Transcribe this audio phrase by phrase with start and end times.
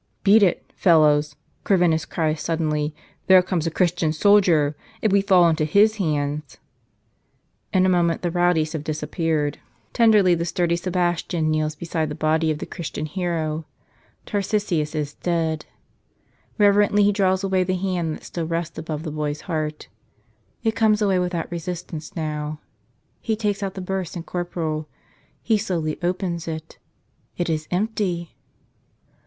[0.23, 2.95] "Beat it, fellows!" Corvinus cries suddenly.
[3.27, 4.75] "There comes a Christian soldier.
[4.99, 6.57] If we fall into his hands..
[7.71, 9.57] In a moment the rowdies have dis¬ appeared.
[9.57, 13.05] 99 "Tell Us Another!" Tenderly the sturdy Sebastian kneels beside the body of the Christian
[13.05, 13.65] hero.
[14.25, 15.67] Tarsicius is dead.
[16.59, 19.87] Rev¬ erently he draws away the hand that still rests above the boy's heart.
[20.63, 22.59] It comes away without resistance now.
[23.19, 24.89] He takes out the burse and corporal.
[25.43, 26.79] He slowly opens it.
[27.37, 28.35] It is empty